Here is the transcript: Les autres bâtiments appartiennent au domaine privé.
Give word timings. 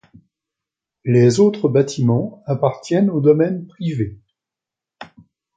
Les 1.05 1.39
autres 1.39 1.69
bâtiments 1.69 2.41
appartiennent 2.47 3.11
au 3.11 3.21
domaine 3.21 3.67
privé. 3.67 4.17